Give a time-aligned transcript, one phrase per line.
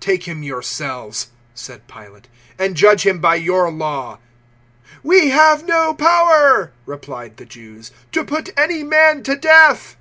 [0.00, 4.18] "Take him yourselves," said Pilate, "and judge him by your Law."
[5.02, 9.96] "We have no power," replied the Jews, "to put any man to death."